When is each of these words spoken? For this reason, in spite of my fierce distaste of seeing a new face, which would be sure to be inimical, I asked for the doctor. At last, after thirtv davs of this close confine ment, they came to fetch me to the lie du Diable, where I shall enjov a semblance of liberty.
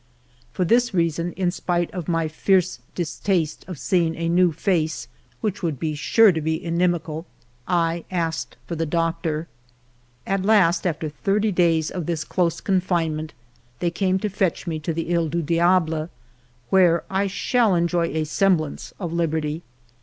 For 0.51 0.65
this 0.65 0.95
reason, 0.95 1.31
in 1.33 1.51
spite 1.51 1.91
of 1.91 2.07
my 2.07 2.27
fierce 2.27 2.79
distaste 2.95 3.63
of 3.67 3.77
seeing 3.77 4.15
a 4.15 4.29
new 4.29 4.51
face, 4.51 5.07
which 5.41 5.61
would 5.61 5.77
be 5.79 5.93
sure 5.93 6.31
to 6.31 6.41
be 6.41 6.55
inimical, 6.65 7.27
I 7.67 8.05
asked 8.09 8.57
for 8.65 8.75
the 8.75 8.87
doctor. 8.87 9.47
At 10.25 10.41
last, 10.43 10.87
after 10.87 11.07
thirtv 11.11 11.53
davs 11.53 11.91
of 11.91 12.07
this 12.07 12.23
close 12.23 12.61
confine 12.61 13.15
ment, 13.15 13.35
they 13.77 13.91
came 13.91 14.17
to 14.21 14.29
fetch 14.29 14.65
me 14.65 14.79
to 14.79 14.91
the 14.91 15.15
lie 15.15 15.27
du 15.27 15.43
Diable, 15.43 16.09
where 16.71 17.03
I 17.07 17.27
shall 17.27 17.73
enjov 17.73 18.11
a 18.11 18.23
semblance 18.25 18.93
of 18.99 19.13
liberty. 19.13 19.61